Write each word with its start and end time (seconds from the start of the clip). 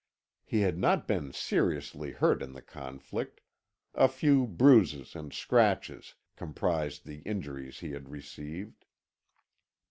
He 0.43 0.61
had 0.61 0.79
not 0.79 1.07
been 1.07 1.31
seriously 1.31 2.13
hurt 2.13 2.41
in 2.41 2.53
the 2.53 2.61
conflict; 2.63 3.39
a 3.93 4.07
few 4.07 4.47
bruises 4.47 5.15
and 5.15 5.31
scratches 5.31 6.15
comprised 6.35 7.05
the 7.05 7.19
injuries 7.19 7.81
he 7.81 7.91
had 7.91 8.09
received. 8.09 8.85